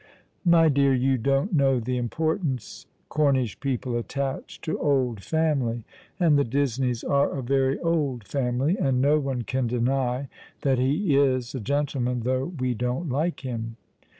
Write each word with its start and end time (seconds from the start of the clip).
"My 0.43 0.67
dear, 0.67 0.95
you 0.95 1.19
don't 1.19 1.53
know 1.53 1.79
the 1.79 1.95
importance 1.97 2.87
Cornish 3.07 3.59
people 3.59 3.95
attach 3.95 4.59
to 4.61 4.79
old 4.79 5.21
family— 5.23 5.85
and 6.19 6.39
the 6.39 6.43
Disneys 6.43 7.03
are 7.07 7.29
a 7.37 7.43
very 7.43 7.77
old 7.81 8.23
family— 8.27 8.75
and 8.79 8.99
no 8.99 9.19
one 9.19 9.43
can 9.43 9.67
deny 9.67 10.27
that 10.63 10.79
he 10.79 11.15
is 11.15 11.53
a 11.53 11.59
gentleman, 11.59 12.21
though 12.21 12.45
we 12.59 12.73
don't 12.73 13.09
like 13.09 13.41
him." 13.41 13.75